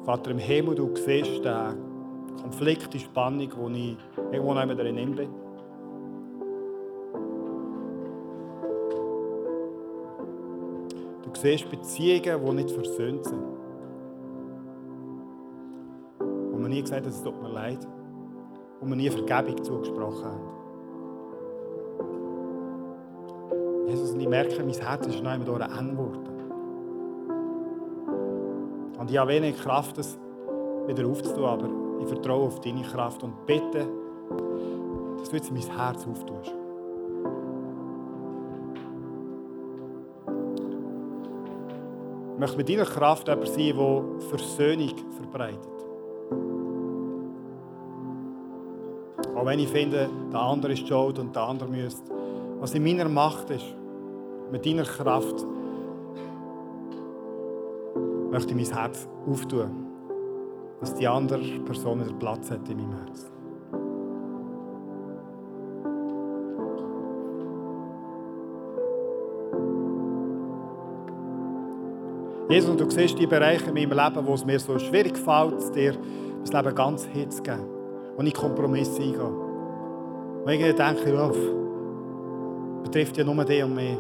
[0.04, 3.96] Vater im Himmel, du siehst den Konflikt, die Spannung, wo ich
[4.32, 5.41] irgendwo mehr drin bin.
[11.42, 13.42] Siehst Beziehungen, die nicht versöhnt sind.
[16.20, 17.86] Wo man nie gesagt hat, es tut mir leid.
[18.80, 20.40] Wo man nie Vergebung zugesprochen hat.
[23.88, 26.28] Jesus, und ich merke, mein Herz ist noch einmal eng geworden.
[28.98, 30.16] Und ich habe wenig Kraft, das
[30.86, 31.68] wieder aufzutun, aber
[32.00, 33.88] ich vertraue auf deine Kraft und bitte,
[35.18, 36.61] dass du jetzt mein Herz auftust.
[42.38, 45.68] Möchte mit deiner Kraft jemand sein, der Versöhnung verbreitet.
[49.34, 52.12] Auch wenn ich finde, der andere ist schuld und der andere müsste.
[52.60, 53.74] Was in meiner Macht ist,
[54.52, 55.44] mit deiner Kraft
[58.30, 59.86] möchte ich mein Herz auftun,
[60.80, 63.31] dass die andere Person wieder Platz hat in meinem Herz.
[72.52, 75.74] Jesus, und du siehst die Bereiche in meinem Leben, wo es mir so schwierig fällt,
[75.74, 75.94] dir
[76.42, 77.64] das Leben ganz hinzugeben,
[78.14, 79.24] wo ich Kompromisse eingehe.
[80.44, 81.30] Und ich denke, ja,
[82.82, 83.96] betrifft ja nur dich und mich.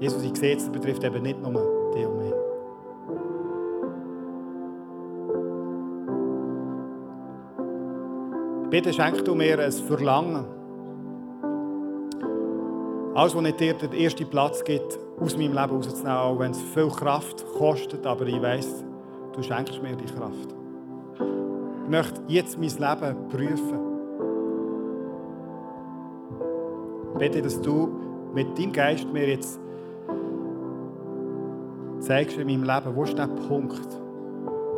[0.00, 1.52] Jesus, ich sehe, es betrifft eben nicht nur
[1.94, 2.34] dich und mich.
[8.68, 10.57] Bitte schenk du mir ein Verlangen.
[13.18, 16.62] Alles, was nicht dir den ersten Platz gibt, aus meinem Leben rauszunehmen, auch wenn es
[16.62, 18.84] viel Kraft kostet, aber ich weiß,
[19.32, 20.54] du schenkst mir die Kraft.
[21.82, 23.80] Ich möchte jetzt mein Leben prüfen.
[27.18, 27.88] Bitte, dass du
[28.32, 29.58] mit deinem Geist mir jetzt
[31.98, 34.00] zeigst in meinem Leben, wo ist der Punkt,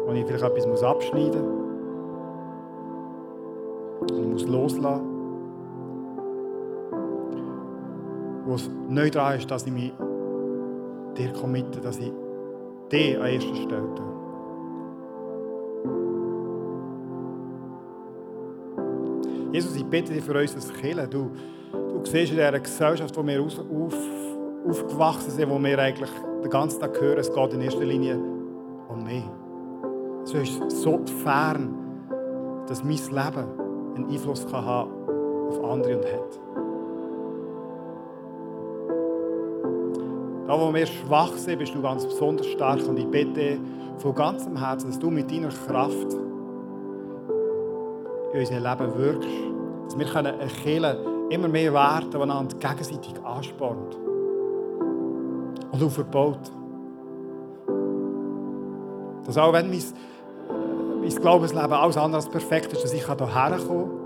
[0.07, 1.43] wo ich vielleicht etwas abschneiden
[4.01, 5.10] muss, und ich muss loslassen,
[8.51, 9.93] wo es neu dran ist, dass ich mich
[11.17, 12.13] dir committe, dass ich
[12.91, 14.11] dich an erster Stelle tue.
[19.53, 21.07] Jesus, ich bitte dich für uns als Kirche.
[21.07, 21.31] Du,
[21.73, 23.57] du siehst in dieser Gesellschaft, wo wir auf,
[24.69, 26.11] aufgewachsen sind, wo wir eigentlich
[26.43, 28.19] den ganzen Tag hören, es geht in erster Linie
[28.89, 29.25] um mich.
[30.25, 31.73] Es ist so fern,
[32.67, 34.91] dass mein Leben einen Einfluss kann haben
[35.49, 36.60] auf andere und hat.
[40.51, 42.85] Da, wo wir schwach sind, bist du ganz besonders stark.
[42.89, 43.57] Und ich bitte
[43.99, 46.13] von ganzem Herzen, dass du mit deiner Kraft
[48.33, 49.29] in unser Leben wirkst,
[49.85, 50.99] dass wir eine Kirche
[51.31, 53.97] immer mehr werden, die einander gegenseitig anspornt
[55.71, 56.51] und aufbaut.
[59.27, 59.83] Dass auch wenn mein,
[61.01, 64.00] mein Glaubensleben alles andere als perfekt ist, dass ich hierher kommen kann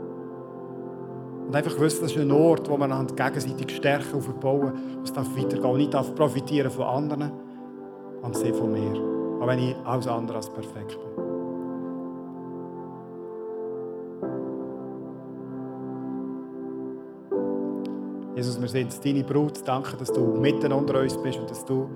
[1.47, 4.72] und einfach wissen, das ist ein Ort, wo man einander gegenseitig stärken und verbauen,
[5.05, 7.32] es darf weitergehen und ich darf profitieren von anderen
[8.22, 9.40] und sie von mir.
[9.40, 11.24] Auch wenn ich alles andere als perfekt bin.
[18.34, 19.61] Jesus, wir sind deine Brut.
[19.64, 21.88] Danke, dass du mitten unter uns bist und dass du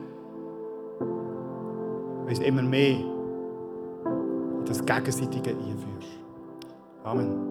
[2.26, 6.20] uns immer mehr in das Gegenseitige einführst.
[7.02, 7.47] Amen.